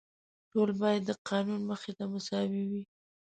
[0.51, 2.83] ټول باید د قانون مخې ته مساوي وي.